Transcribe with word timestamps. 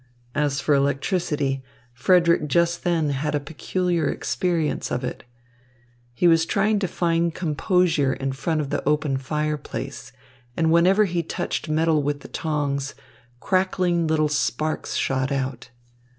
As 0.33 0.59
for 0.59 0.73
electricity, 0.73 1.61
Frederick 1.93 2.47
just 2.47 2.83
then 2.83 3.11
had 3.11 3.35
a 3.35 3.39
peculiar 3.39 4.09
experience 4.09 4.91
of 4.91 5.03
it. 5.03 5.25
He 6.15 6.27
was 6.27 6.47
trying 6.47 6.79
to 6.79 6.87
find 6.87 7.35
composure 7.35 8.11
in 8.11 8.31
front 8.31 8.61
of 8.61 8.71
the 8.71 8.83
open 8.89 9.17
fireplace; 9.17 10.11
and 10.57 10.71
whenever 10.71 11.05
he 11.05 11.21
touched 11.21 11.69
metal 11.69 12.01
with 12.01 12.21
the 12.21 12.29
tongs, 12.29 12.95
crackling 13.39 14.07
little 14.07 14.27
sparks 14.27 14.95
shot 14.95 15.31
out. 15.31 15.69